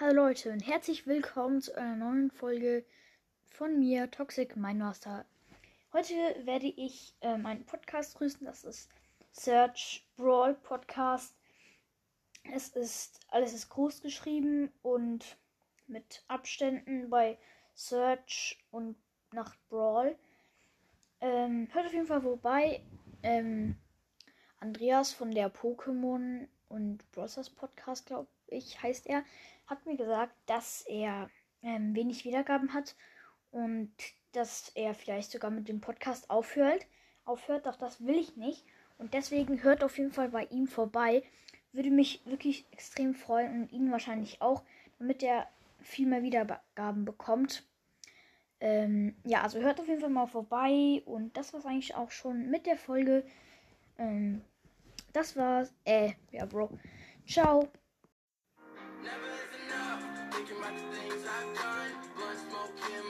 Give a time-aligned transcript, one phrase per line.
[0.00, 2.84] Hallo Leute und herzlich willkommen zu einer neuen Folge
[3.50, 5.24] von mir, Toxic Mindmaster.
[5.92, 8.90] Heute werde ich ähm, einen Podcast grüßen, das ist
[9.30, 11.39] Search Brawl Podcast.
[12.52, 15.36] Es ist, alles ist groß geschrieben und
[15.86, 17.38] mit Abständen bei
[17.74, 18.96] Search und
[19.32, 20.16] nach Brawl.
[21.20, 22.82] Ähm, hört auf jeden Fall vorbei.
[23.22, 23.76] Ähm,
[24.58, 29.24] Andreas von der Pokémon und Brothers Podcast, glaube ich, heißt er,
[29.66, 31.30] hat mir gesagt, dass er
[31.62, 32.96] ähm, wenig Wiedergaben hat
[33.50, 33.92] und
[34.32, 36.86] dass er vielleicht sogar mit dem Podcast aufhört.
[37.24, 38.64] Aufhört, doch das will ich nicht.
[38.98, 41.22] Und deswegen hört auf jeden Fall bei ihm vorbei.
[41.72, 44.62] Würde mich wirklich extrem freuen und ihn wahrscheinlich auch,
[44.98, 45.48] damit er
[45.80, 47.64] viel mehr Wiedergaben bekommt.
[48.60, 51.02] Ähm, ja, also hört auf jeden Fall mal vorbei.
[51.06, 53.24] Und das war's eigentlich auch schon mit der Folge.
[53.98, 54.42] Ähm,
[55.12, 55.72] das war's.
[55.84, 56.70] Äh, ja, Bro.
[57.26, 57.68] Ciao.
[59.02, 60.02] Never is enough.
[60.30, 61.90] Thinking about the things I've done.
[62.14, 63.09] Blunt smoke in.